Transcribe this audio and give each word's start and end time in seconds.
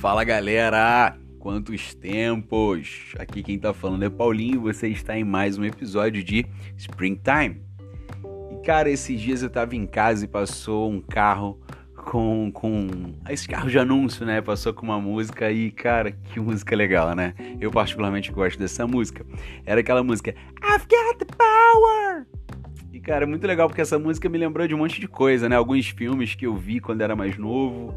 Fala 0.00 0.24
galera! 0.24 1.14
Quantos 1.38 1.94
tempos! 1.94 3.12
Aqui 3.18 3.42
quem 3.42 3.58
tá 3.58 3.74
falando 3.74 4.02
é 4.02 4.08
Paulinho 4.08 4.54
e 4.54 4.56
você 4.56 4.88
está 4.88 5.14
em 5.14 5.24
mais 5.24 5.58
um 5.58 5.64
episódio 5.64 6.24
de 6.24 6.46
Springtime. 6.78 7.60
E 8.50 8.64
cara, 8.64 8.88
esses 8.88 9.20
dias 9.20 9.42
eu 9.42 9.50
tava 9.50 9.76
em 9.76 9.86
casa 9.86 10.24
e 10.24 10.28
passou 10.28 10.90
um 10.90 11.02
carro 11.02 11.60
com, 11.94 12.50
com 12.50 13.12
esse 13.28 13.46
carro 13.46 13.68
de 13.68 13.78
anúncio, 13.78 14.24
né? 14.24 14.40
Passou 14.40 14.72
com 14.72 14.86
uma 14.86 14.98
música 14.98 15.52
e, 15.52 15.70
cara, 15.70 16.12
que 16.12 16.40
música 16.40 16.74
legal, 16.74 17.14
né? 17.14 17.34
Eu 17.60 17.70
particularmente 17.70 18.32
gosto 18.32 18.58
dessa 18.58 18.86
música. 18.86 19.22
Era 19.66 19.80
aquela 19.82 20.02
música 20.02 20.34
I've 20.64 20.86
got 20.88 21.18
the 21.18 21.26
power! 21.26 22.26
E, 22.90 22.98
cara, 23.00 23.24
é 23.24 23.26
muito 23.26 23.46
legal 23.46 23.68
porque 23.68 23.82
essa 23.82 23.98
música 23.98 24.30
me 24.30 24.38
lembrou 24.38 24.66
de 24.66 24.74
um 24.74 24.78
monte 24.78 24.98
de 24.98 25.06
coisa, 25.06 25.46
né? 25.46 25.56
Alguns 25.56 25.88
filmes 25.90 26.34
que 26.34 26.46
eu 26.46 26.56
vi 26.56 26.80
quando 26.80 27.02
era 27.02 27.14
mais 27.14 27.36
novo. 27.36 27.94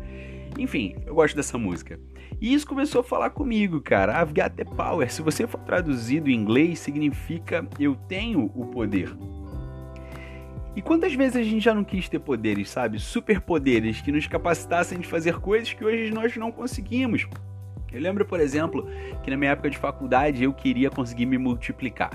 Enfim, 0.58 0.96
eu 1.06 1.16
gosto 1.16 1.36
dessa 1.36 1.58
música. 1.58 2.00
E 2.40 2.54
isso 2.54 2.68
começou 2.68 3.02
a 3.02 3.04
falar 3.04 3.32
comigo, 3.32 3.82
cara. 3.82 4.22
I've 4.22 4.34
got 4.34 4.56
the 4.56 4.66
power. 4.66 5.12
Se 5.12 5.22
você 5.22 5.48
for 5.48 5.60
traduzido 5.62 6.30
em 6.30 6.36
inglês, 6.36 6.80
significa 6.80 7.68
eu 7.80 7.96
tenho 8.08 8.52
o 8.56 8.68
poder. 8.68 9.16
E 10.76 10.82
quantas 10.82 11.14
vezes 11.14 11.36
a 11.36 11.44
gente 11.44 11.60
já 11.60 11.74
não 11.74 11.84
quis 11.84 12.10
ter 12.10 12.20
poderes, 12.20 12.70
sabe? 12.70 13.00
Superpoderes 13.00 14.02
que 14.02 14.12
nos 14.12 14.26
capacitassem 14.26 15.00
de 15.00 15.08
fazer 15.08 15.40
coisas 15.40 15.72
que 15.72 15.86
hoje 15.86 16.12
nós 16.12 16.36
não 16.36 16.52
conseguimos. 16.52 17.28
Eu 17.92 18.02
lembro, 18.02 18.26
por 18.26 18.40
exemplo, 18.40 18.88
que 19.24 19.30
na 19.30 19.38
minha 19.38 19.52
época 19.52 19.70
de 19.70 19.78
faculdade 19.78 20.44
eu 20.44 20.52
queria 20.52 20.90
conseguir 20.90 21.28
me 21.28 21.38
multiplicar. 21.38 22.12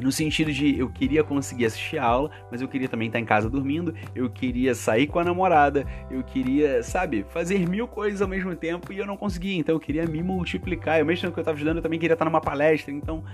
No 0.00 0.10
sentido 0.10 0.52
de 0.52 0.78
eu 0.78 0.90
queria 0.90 1.22
conseguir 1.22 1.66
assistir 1.66 1.98
a 1.98 2.04
aula, 2.04 2.30
mas 2.50 2.60
eu 2.60 2.66
queria 2.66 2.88
também 2.88 3.06
estar 3.06 3.20
em 3.20 3.24
casa 3.24 3.48
dormindo, 3.48 3.94
eu 4.14 4.28
queria 4.28 4.74
sair 4.74 5.06
com 5.06 5.20
a 5.20 5.24
namorada, 5.24 5.86
eu 6.10 6.22
queria, 6.24 6.82
sabe, 6.82 7.24
fazer 7.30 7.68
mil 7.68 7.86
coisas 7.86 8.20
ao 8.20 8.26
mesmo 8.26 8.56
tempo 8.56 8.92
e 8.92 8.98
eu 8.98 9.06
não 9.06 9.16
conseguia, 9.16 9.56
então 9.56 9.74
eu 9.74 9.80
queria 9.80 10.04
me 10.04 10.22
multiplicar. 10.22 10.98
Eu 10.98 11.06
mesmo 11.06 11.30
que 11.30 11.38
eu 11.38 11.42
estava 11.42 11.56
estudando, 11.56 11.76
eu 11.76 11.82
também 11.82 11.98
queria 11.98 12.14
estar 12.14 12.24
numa 12.24 12.40
palestra, 12.40 12.92
então, 12.92 13.24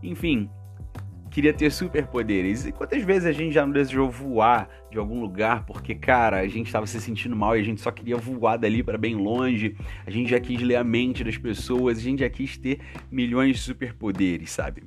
enfim, 0.00 0.48
queria 1.28 1.52
ter 1.52 1.70
superpoderes. 1.72 2.64
E 2.66 2.72
quantas 2.72 3.02
vezes 3.02 3.26
a 3.26 3.32
gente 3.32 3.52
já 3.52 3.66
não 3.66 3.72
desejou 3.72 4.08
voar 4.08 4.70
de 4.90 4.98
algum 4.98 5.20
lugar 5.20 5.66
porque, 5.66 5.94
cara, 5.94 6.38
a 6.38 6.48
gente 6.48 6.66
estava 6.66 6.86
se 6.86 7.00
sentindo 7.00 7.34
mal 7.34 7.56
e 7.56 7.60
a 7.60 7.64
gente 7.64 7.80
só 7.80 7.90
queria 7.90 8.16
voar 8.16 8.56
dali 8.56 8.82
para 8.82 8.96
bem 8.96 9.16
longe, 9.16 9.76
a 10.06 10.10
gente 10.10 10.30
já 10.30 10.38
quis 10.38 10.62
ler 10.62 10.76
a 10.76 10.84
mente 10.84 11.24
das 11.24 11.36
pessoas, 11.36 11.98
a 11.98 12.00
gente 12.00 12.20
já 12.20 12.30
quis 12.30 12.56
ter 12.56 12.78
milhões 13.10 13.56
de 13.56 13.62
superpoderes, 13.62 14.52
sabe? 14.52 14.84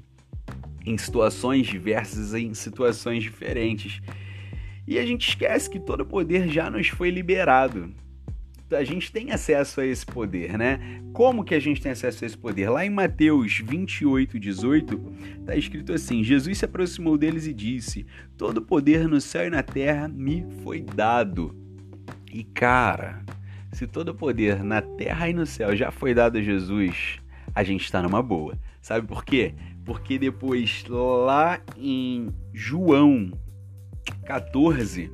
Em 0.85 0.97
situações 0.97 1.67
diversas, 1.67 2.33
em 2.33 2.53
situações 2.53 3.23
diferentes. 3.23 4.01
E 4.87 4.97
a 4.97 5.05
gente 5.05 5.29
esquece 5.29 5.69
que 5.69 5.79
todo 5.79 6.05
poder 6.05 6.49
já 6.49 6.69
nos 6.69 6.87
foi 6.87 7.09
liberado. 7.09 7.91
A 8.71 8.83
gente 8.83 9.11
tem 9.11 9.31
acesso 9.31 9.81
a 9.81 9.85
esse 9.85 10.05
poder, 10.05 10.57
né? 10.57 10.79
Como 11.11 11.43
que 11.43 11.55
a 11.55 11.59
gente 11.59 11.81
tem 11.81 11.91
acesso 11.91 12.23
a 12.23 12.27
esse 12.27 12.37
poder? 12.37 12.69
Lá 12.69 12.85
em 12.85 12.89
Mateus 12.89 13.59
28, 13.65 14.39
18, 14.39 15.13
está 15.39 15.55
escrito 15.55 15.91
assim: 15.91 16.23
Jesus 16.23 16.59
se 16.59 16.65
aproximou 16.65 17.17
deles 17.17 17.47
e 17.47 17.53
disse: 17.53 18.05
Todo 18.37 18.61
poder 18.61 19.07
no 19.07 19.19
céu 19.19 19.47
e 19.47 19.49
na 19.49 19.63
terra 19.63 20.07
me 20.07 20.45
foi 20.63 20.81
dado. 20.81 21.55
E 22.31 22.43
cara, 22.43 23.23
se 23.71 23.87
todo 23.87 24.13
poder 24.13 24.63
na 24.63 24.81
terra 24.81 25.29
e 25.29 25.33
no 25.33 25.45
céu 25.45 25.75
já 25.75 25.91
foi 25.91 26.13
dado 26.13 26.37
a 26.37 26.41
Jesus, 26.41 27.19
a 27.55 27.63
gente 27.63 27.83
está 27.83 28.01
numa 28.03 28.21
boa. 28.21 28.57
Sabe 28.81 29.07
por 29.07 29.25
quê? 29.25 29.53
Porque 29.89 30.19
depois 30.19 30.85
lá 30.87 31.59
em 31.75 32.29
João 32.53 33.31
14, 34.23 35.11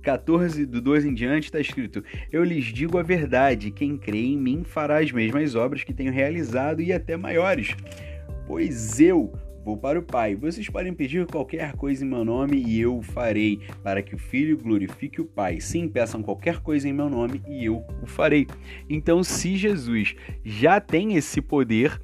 14 0.00 0.64
do 0.64 0.80
2 0.80 1.06
em 1.06 1.12
diante 1.12 1.46
está 1.46 1.58
escrito: 1.58 2.04
Eu 2.30 2.44
lhes 2.44 2.66
digo 2.66 2.98
a 2.98 3.02
verdade, 3.02 3.72
quem 3.72 3.98
crê 3.98 4.26
em 4.26 4.38
mim 4.38 4.62
fará 4.62 5.00
as 5.00 5.10
mesmas 5.10 5.56
obras 5.56 5.82
que 5.82 5.92
tenho 5.92 6.12
realizado 6.12 6.80
e 6.80 6.92
até 6.92 7.16
maiores. 7.16 7.74
Pois 8.46 9.00
eu 9.00 9.32
vou 9.64 9.76
para 9.76 9.98
o 9.98 10.04
Pai. 10.04 10.36
Vocês 10.36 10.68
podem 10.68 10.94
pedir 10.94 11.26
qualquer 11.26 11.72
coisa 11.72 12.04
em 12.04 12.08
meu 12.08 12.24
nome 12.24 12.62
e 12.64 12.80
eu 12.80 12.96
o 12.96 13.02
farei, 13.02 13.58
para 13.82 14.02
que 14.02 14.14
o 14.14 14.18
Filho 14.18 14.56
glorifique 14.56 15.20
o 15.20 15.24
Pai. 15.24 15.60
Sim, 15.60 15.88
peçam 15.88 16.22
qualquer 16.22 16.60
coisa 16.60 16.88
em 16.88 16.92
meu 16.92 17.10
nome 17.10 17.42
e 17.48 17.64
eu 17.64 17.84
o 18.00 18.06
farei. 18.06 18.46
Então, 18.88 19.24
se 19.24 19.56
Jesus 19.56 20.14
já 20.44 20.80
tem 20.80 21.16
esse 21.16 21.42
poder, 21.42 22.00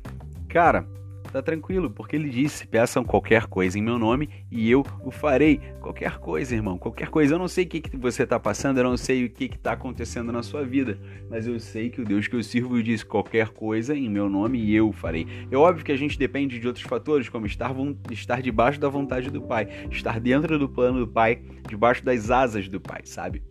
cara, 0.49 0.96
tá 1.33 1.43
tranquilo, 1.43 1.91
porque 1.91 2.17
ele 2.17 2.29
disse: 2.29 2.67
peçam 2.67 3.05
qualquer 3.05 3.47
coisa 3.47 3.79
em 3.79 3.83
meu 3.83 3.99
nome 3.99 4.29
e 4.51 4.71
eu 4.71 4.85
o 5.05 5.11
farei. 5.11 5.61
Qualquer 5.81 6.19
coisa, 6.19 6.55
irmão, 6.55 6.79
qualquer 6.79 7.09
coisa. 7.09 7.35
Eu 7.35 7.39
não 7.39 7.49
sei 7.49 7.65
o 7.65 7.69
que, 7.69 7.81
que 7.81 7.97
você 7.97 8.23
está 8.25 8.39
passando, 8.39 8.79
eu 8.79 8.85
não 8.85 8.97
sei 8.97 9.25
o 9.25 9.31
que 9.31 9.45
está 9.45 9.73
acontecendo 9.73 10.33
na 10.33 10.43
sua 10.43 10.65
vida, 10.65 10.99
mas 11.31 11.47
eu 11.47 11.59
sei 11.61 11.91
que 11.91 12.01
o 12.01 12.05
Deus 12.05 12.27
que 12.27 12.37
eu 12.37 12.43
sirvo 12.43 12.83
disse: 12.83 13.05
qualquer 13.05 13.49
coisa 13.51 13.95
em 13.95 14.09
meu 14.09 14.29
nome 14.29 14.59
e 14.59 14.75
eu 14.75 14.89
o 14.89 14.93
farei. 14.93 15.27
É 15.51 15.57
óbvio 15.57 15.85
que 15.85 15.93
a 15.93 15.97
gente 15.97 16.19
depende 16.19 16.59
de 16.59 16.67
outros 16.67 16.85
fatores, 16.85 17.29
como 17.29 17.47
estar, 17.47 17.75
estar 18.11 18.43
debaixo 18.43 18.81
da 18.81 18.89
vontade 18.89 19.31
do 19.31 19.43
Pai, 19.43 19.69
estar 19.91 20.21
dentro 20.21 20.59
do 20.59 20.69
plano 20.69 21.01
do 21.01 21.09
Pai, 21.09 21.43
debaixo 21.69 22.05
das 22.05 22.31
asas 22.31 22.69
do 22.69 22.81
Pai, 22.81 23.03
sabe? 23.05 23.43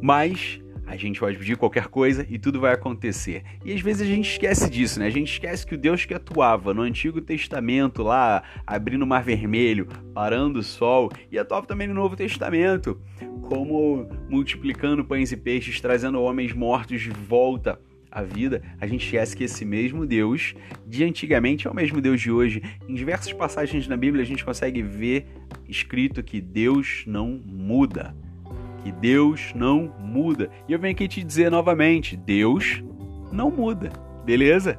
Mas 0.00 0.60
a 0.92 0.96
gente 0.96 1.18
pode 1.18 1.38
pedir 1.38 1.56
qualquer 1.56 1.88
coisa 1.88 2.26
e 2.28 2.38
tudo 2.38 2.60
vai 2.60 2.74
acontecer. 2.74 3.42
E 3.64 3.72
às 3.72 3.80
vezes 3.80 4.02
a 4.02 4.04
gente 4.04 4.30
esquece 4.30 4.68
disso, 4.68 5.00
né? 5.00 5.06
A 5.06 5.10
gente 5.10 5.32
esquece 5.32 5.66
que 5.66 5.74
o 5.74 5.78
Deus 5.78 6.04
que 6.04 6.12
atuava 6.12 6.74
no 6.74 6.82
Antigo 6.82 7.20
Testamento, 7.20 8.02
lá 8.02 8.42
abrindo 8.66 9.02
o 9.02 9.06
Mar 9.06 9.24
Vermelho, 9.24 9.88
parando 10.12 10.58
o 10.58 10.62
sol, 10.62 11.10
e 11.30 11.38
atuava 11.38 11.66
também 11.66 11.88
no 11.88 11.94
Novo 11.94 12.14
Testamento, 12.14 13.00
como 13.40 14.06
multiplicando 14.28 15.02
pães 15.02 15.32
e 15.32 15.36
peixes, 15.36 15.80
trazendo 15.80 16.20
homens 16.20 16.52
mortos 16.52 17.00
de 17.00 17.10
volta 17.10 17.80
à 18.10 18.22
vida, 18.22 18.62
a 18.78 18.86
gente 18.86 19.06
esquece 19.06 19.34
que 19.34 19.44
esse 19.44 19.64
mesmo 19.64 20.04
Deus 20.04 20.54
de 20.86 21.02
antigamente 21.02 21.66
é 21.66 21.70
o 21.70 21.74
mesmo 21.74 22.02
Deus 22.02 22.20
de 22.20 22.30
hoje. 22.30 22.62
Em 22.86 22.92
diversas 22.92 23.32
passagens 23.32 23.88
na 23.88 23.96
Bíblia 23.96 24.22
a 24.22 24.26
gente 24.26 24.44
consegue 24.44 24.82
ver 24.82 25.26
escrito 25.66 26.22
que 26.22 26.38
Deus 26.38 27.04
não 27.06 27.40
muda 27.42 28.14
que 28.82 28.92
Deus 28.92 29.52
não 29.54 29.92
muda. 29.98 30.50
E 30.68 30.72
eu 30.72 30.78
venho 30.78 30.94
aqui 30.94 31.08
te 31.08 31.22
dizer 31.22 31.50
novamente: 31.50 32.16
Deus 32.16 32.82
não 33.32 33.50
muda, 33.50 33.90
beleza? 34.24 34.78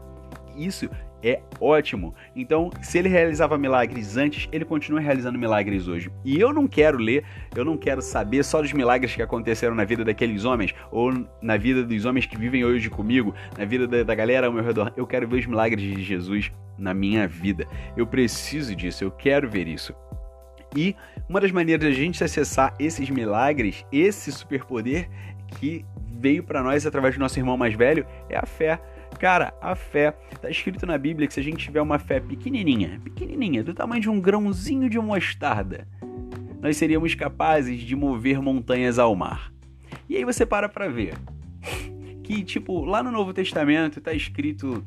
Isso 0.56 0.90
é 1.24 1.42
ótimo. 1.60 2.14
Então, 2.36 2.70
se 2.82 2.98
ele 2.98 3.08
realizava 3.08 3.58
milagres 3.58 4.18
antes, 4.18 4.48
ele 4.52 4.66
continua 4.66 5.00
realizando 5.00 5.40
milagres 5.40 5.88
hoje. 5.88 6.12
E 6.24 6.40
eu 6.40 6.52
não 6.52 6.68
quero 6.68 6.98
ler, 6.98 7.24
eu 7.56 7.64
não 7.64 7.78
quero 7.78 8.02
saber 8.02 8.44
só 8.44 8.62
dos 8.62 8.74
milagres 8.74 9.16
que 9.16 9.22
aconteceram 9.22 9.74
na 9.74 9.86
vida 9.86 10.04
daqueles 10.04 10.44
homens, 10.44 10.76
ou 10.92 11.14
na 11.42 11.56
vida 11.56 11.84
dos 11.84 12.06
homens 12.06 12.26
que 12.26 12.38
vivem 12.38 12.66
hoje 12.66 12.90
comigo, 12.90 13.34
na 13.58 13.64
vida 13.64 13.88
da, 13.88 14.04
da 14.04 14.14
galera 14.14 14.48
ao 14.48 14.54
meu 14.54 14.64
redor. 14.64 14.92
Eu 14.98 15.08
quero 15.08 15.28
ver 15.28 15.40
os 15.40 15.46
milagres 15.46 15.82
de 15.82 16.04
Jesus 16.04 16.52
na 16.78 16.94
minha 16.94 17.28
vida. 17.28 17.66
Eu 17.96 18.06
preciso 18.06 18.76
disso, 18.76 19.04
eu 19.04 19.12
quero 19.12 19.50
ver 19.50 19.68
isso. 19.68 19.96
E 20.76 20.96
uma 21.30 21.40
das 21.40 21.52
maneiras 21.52 21.96
de 21.96 22.02
a 22.02 22.06
gente 22.06 22.24
acessar 22.24 22.74
esses 22.80 23.10
milagres, 23.10 23.86
esse 23.92 24.32
superpoder 24.32 25.10
que 25.60 25.86
veio 26.12 26.44
para 26.44 26.64
nós 26.64 26.86
através 26.86 27.16
do 27.16 27.20
nosso 27.20 27.40
irmão 27.40 27.58
mais 27.58 27.74
velho, 27.74 28.06
é 28.30 28.38
a 28.38 28.46
fé. 28.46 28.80
Cara, 29.20 29.54
a 29.62 29.76
fé, 29.76 30.16
está 30.32 30.50
escrito 30.50 30.86
na 30.86 30.98
Bíblia 30.98 31.28
que 31.28 31.34
se 31.34 31.40
a 31.40 31.44
gente 31.44 31.58
tiver 31.58 31.82
uma 31.82 32.00
fé 32.00 32.20
pequenininha, 32.20 33.00
pequenininha, 33.04 33.64
do 33.64 33.74
tamanho 33.74 34.02
de 34.02 34.10
um 34.10 34.20
grãozinho 34.20 34.90
de 34.90 35.00
mostarda, 35.00 35.88
nós 36.62 36.78
seríamos 36.78 37.14
capazes 37.14 37.82
de 37.82 37.96
mover 37.96 38.42
montanhas 38.42 38.98
ao 38.98 39.16
mar. 39.16 39.54
E 40.10 40.16
aí 40.16 40.26
você 40.26 40.46
para 40.46 40.68
para 40.68 40.88
ver 40.88 41.14
que, 42.24 42.44
tipo, 42.44 42.84
lá 42.86 43.04
no 43.04 43.12
Novo 43.12 43.34
Testamento 43.34 44.00
está 44.00 44.14
escrito 44.14 44.84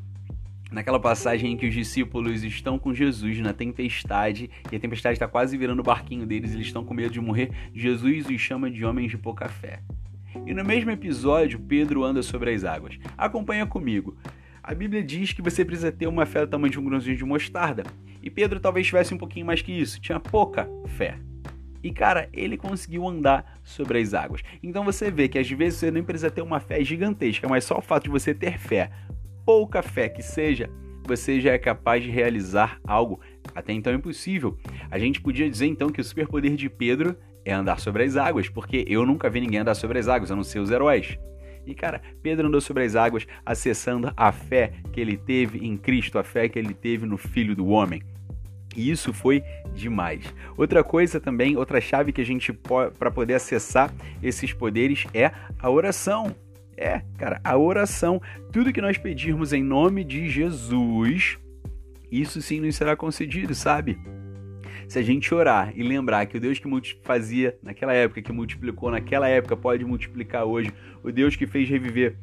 naquela 0.71 0.99
passagem 0.99 1.53
em 1.53 1.57
que 1.57 1.67
os 1.67 1.75
discípulos 1.75 2.43
estão 2.43 2.79
com 2.79 2.93
Jesus 2.93 3.39
na 3.39 3.53
tempestade 3.53 4.51
e 4.71 4.77
a 4.77 4.81
tempestade 4.81 5.15
está 5.15 5.29
quase 5.29 5.57
virando 5.57 5.81
o 5.81 5.85
barquinho 5.85 6.27
deles, 6.27 6.55
eles 6.55 6.67
estão 6.67 6.85
com 6.85 6.95
medo 6.95 7.13
de 7.13 7.21
morrer. 7.21 7.51
Jesus 7.73 8.27
os 8.27 8.41
chama 8.41 8.71
de 8.71 8.85
homens 8.85 9.11
de 9.11 9.19
pouca 9.19 9.49
fé. 9.49 9.81
E 10.47 10.53
no 10.53 10.65
mesmo 10.65 10.91
episódio, 10.91 11.59
Pedro 11.59 12.05
anda 12.05 12.23
sobre 12.23 12.53
as 12.53 12.65
águas. 12.65 12.99
Acompanha 13.17 13.67
comigo. 13.67 14.17
A 14.63 14.75
Bíblia 14.75 15.03
diz 15.03 15.33
que 15.33 15.41
você 15.41 15.65
precisa 15.65 15.93
ter 15.93 16.09
uma 16.09 16.27
fé 16.27 16.41
do 16.41 16.51
tamanho 16.51 16.73
de 16.73 16.79
um 16.79 16.85
grãozinho 16.85 17.17
de 17.17 17.25
mostarda. 17.25 17.85
E 18.23 18.29
Pedro 18.29 18.59
talvez 18.59 18.87
tivesse 18.87 19.15
um 19.15 19.19
pouquinho 19.19 19.47
mais 19.47 19.63
que 19.63 19.73
isso, 19.73 20.01
tinha 20.01 20.19
pouca 20.19 20.69
fé. 20.89 21.19
E 21.83 21.93
cara, 21.93 22.29
ele 22.33 22.57
conseguiu 22.57 23.07
andar 23.07 23.61
sobre 23.63 24.01
as 24.01 24.13
águas. 24.13 24.43
Então 24.61 24.85
você 24.85 25.09
vê 25.09 25.29
que 25.29 25.39
às 25.39 25.49
vezes 25.49 25.79
você 25.79 25.91
nem 25.91 26.03
precisa 26.03 26.33
ter 26.33 26.43
uma 26.43 26.59
fé 26.59 26.83
gigantesca, 26.83 27.49
mas 27.49 27.65
só 27.65 27.79
o 27.79 27.81
fato 27.81 28.05
de 28.05 28.11
você 28.11 28.35
ter 28.35 28.59
fé 28.59 28.91
pouca 29.47 29.81
fé 29.81 30.09
que 30.09 30.23
seja, 30.23 30.69
você 31.07 31.41
já 31.41 31.53
é 31.53 31.59
capaz 31.59 32.03
de 32.03 32.11
realizar 32.11 32.81
algo 32.85 33.21
até 33.55 33.73
então 33.73 33.95
impossível. 33.95 34.59
A 34.91 34.99
gente 34.99 35.21
podia 35.21 35.49
dizer 35.49 35.67
então 35.67 35.89
que 35.89 36.01
o 36.01 36.05
superpoder 36.05 36.57
de 36.57 36.69
Pedro 36.69 37.17
é 37.45 37.53
andar 37.53 37.79
sobre 37.79 38.03
as 38.03 38.17
águas, 38.17 38.49
porque 38.49 38.85
eu 38.89 39.07
nunca 39.07 39.31
vi 39.31 39.41
ninguém 39.41 39.61
andar 39.61 39.77
sobre 39.77 40.01
as 40.01 40.09
águas, 40.09 40.33
a 40.33 40.37
não 40.37 40.43
ser 40.43 40.59
os 40.59 40.71
heróis. 40.71 41.17
E 41.65 41.75
cara, 41.75 42.03
Pedro 42.23 42.49
andou 42.49 42.61
sobre 42.61 42.83
as 42.83 42.97
águas 42.97 43.27
acessando 43.45 44.13
a 44.17 44.33
fé 44.33 44.73
que 44.93 45.01
ele 45.01 45.17
teve 45.17 45.65
em 45.65 45.77
Cristo, 45.77 46.19
a 46.19 46.25
fé 46.25 46.49
que 46.49 46.59
ele 46.59 46.75
teve 46.75 47.07
no 47.07 47.17
Filho 47.17 47.55
do 47.55 47.69
Homem. 47.69 48.03
E 48.77 48.91
isso 48.91 49.13
foi 49.13 49.43
demais. 49.75 50.23
Outra 50.57 50.85
coisa 50.85 51.21
também, 51.21 51.57
outra 51.57 51.81
chave 51.81 52.13
que 52.13 52.21
a 52.21 52.25
gente 52.25 52.53
para 52.53 53.11
poder 53.11 53.35
acessar 53.35 53.93
esses 54.23 54.53
poderes 54.53 55.07
é 55.15 55.31
a 55.59 55.71
oração. 55.71 56.35
É, 56.77 57.01
cara, 57.17 57.41
a 57.43 57.57
oração, 57.57 58.21
tudo 58.53 58.73
que 58.73 58.81
nós 58.81 58.99
pedirmos 58.99 59.53
em 59.53 59.63
nome 59.63 60.05
de 60.05 60.29
Jesus, 60.29 61.39
isso 62.11 62.43
sim 62.43 62.61
nos 62.61 62.77
será 62.77 62.95
concedido, 62.95 63.55
sabe? 63.55 63.99
Se 64.87 64.99
a 64.99 65.03
gente 65.03 65.35
orar 65.35 65.73
e 65.75 65.83
lembrar 65.83 66.27
que 66.27 66.37
o 66.37 66.41
Deus 66.41 66.59
que 66.59 66.69
fazia 67.03 67.59
naquela 67.63 67.93
época, 67.93 68.23
que 68.23 68.31
multiplicou 68.31 68.91
naquela 68.91 69.29
época, 69.29 69.57
pode 69.57 69.85
multiplicar 69.85 70.45
hoje, 70.45 70.73
o 71.03 71.11
Deus 71.11 71.35
que 71.35 71.47
fez 71.47 71.69
reviver 71.69 72.17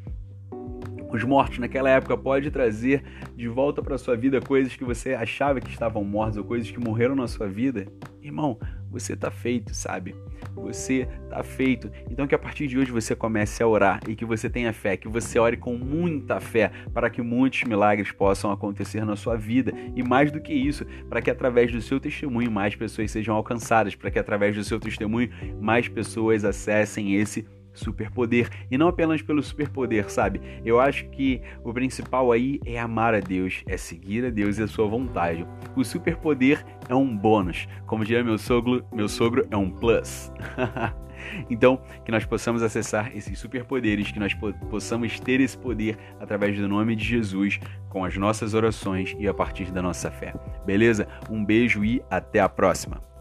os 1.14 1.24
mortos 1.24 1.60
naquela 1.60 1.92
época 1.92 2.18
pode 2.18 2.50
trazer 2.50 3.04
de 3.36 3.48
volta 3.48 3.84
para 3.84 4.00
sua 4.00 4.16
vida 4.16 4.42
coisas 4.42 4.76
que 4.76 4.84
você 4.84 5.14
achava 5.14 5.62
que 5.62 5.70
estavam 5.70 6.04
mortas 6.04 6.38
ou 6.38 6.44
coisas 6.44 6.72
que 6.72 6.80
morreram 6.80 7.16
na 7.16 7.28
sua 7.28 7.48
vida. 7.48 7.86
Irmão, 8.20 8.58
você 8.94 9.14
está 9.14 9.32
feito, 9.32 9.74
sabe? 9.74 10.16
Você 10.54 11.08
está 11.24 11.42
feito. 11.44 11.92
Então 12.10 12.28
que 12.28 12.36
a 12.36 12.40
partir 12.40 12.68
de 12.68 12.78
hoje 12.78 12.92
você 12.92 13.16
comece 13.16 13.64
a 13.64 13.68
orar 13.68 14.00
e 14.08 14.16
que 14.16 14.24
você 14.24 14.48
tenha 14.48 14.72
fé, 14.72 14.96
que 14.96 15.08
você 15.08 15.40
ore 15.40 15.58
com 15.58 15.76
muita 15.76 16.40
fé 16.40 16.72
para 16.94 17.10
que 17.10 17.22
muitos 17.22 17.64
milagres 17.64 18.12
possam 18.12 18.52
acontecer 18.52 19.04
na 19.04 19.16
sua 19.16 19.36
vida 19.36 19.74
e 19.96 20.04
mais 20.04 20.32
do 20.32 20.40
que 20.40 20.54
isso, 20.54 20.86
para 21.10 21.22
que 21.22 21.32
através 21.32 21.72
do 21.72 21.82
seu 21.82 22.00
testemunho 22.00 22.52
mais 22.52 22.76
pessoas 22.76 23.10
sejam 23.10 23.36
alcançadas, 23.36 23.96
para 23.96 24.12
que 24.12 24.20
através 24.20 24.56
do 24.56 24.64
seu 24.64 24.80
testemunho 24.80 25.30
mais 25.60 25.88
pessoas 25.88 26.46
acessem 26.46 27.16
esse 27.16 27.46
superpoder 27.74 28.50
e 28.70 28.78
não 28.78 28.88
apenas 28.88 29.22
pelo 29.22 29.42
superpoder, 29.42 30.10
sabe? 30.10 30.42
Eu 30.64 30.80
acho 30.80 31.06
que 31.10 31.42
o 31.64 31.74
principal 31.74 32.32
aí 32.32 32.60
é 32.66 32.80
amar 32.80 33.14
a 33.14 33.20
Deus, 33.20 33.64
é 33.68 33.78
seguir 33.78 34.26
a 34.26 34.30
Deus 34.30 34.58
e 34.58 34.64
a 34.64 34.68
sua 34.68 34.88
vontade. 34.88 35.46
O 35.76 35.84
superpoder 35.84 36.64
é 36.88 36.96
um 36.96 37.16
bônus, 37.16 37.68
como 37.86 38.06
diria 38.06 38.24
meu 38.24 38.38
sogro, 38.38 38.86
meu 38.92 39.08
sogro 39.08 39.46
é 39.50 39.58
um 39.58 39.70
plus. 39.70 40.32
então, 41.50 41.82
que 42.04 42.12
nós 42.12 42.26
possamos 42.26 42.62
acessar 42.62 43.16
esses 43.16 43.38
superpoderes, 43.40 44.12
que 44.12 44.20
nós 44.20 44.34
possamos 44.70 45.20
ter 45.20 45.40
esse 45.40 45.58
poder 45.58 45.98
através 46.20 46.58
do 46.58 46.68
nome 46.68 46.96
de 46.96 47.04
Jesus, 47.04 47.60
com 47.90 48.04
as 48.04 48.16
nossas 48.18 48.54
orações 48.54 49.16
e 49.20 49.28
a 49.28 49.34
partir 49.34 49.72
da 49.72 49.82
nossa 49.82 50.12
fé. 50.12 50.34
Beleza? 50.66 51.08
Um 51.30 51.44
beijo 51.44 51.84
e 51.84 52.04
até 52.10 52.40
a 52.40 52.50
próxima. 52.50 53.13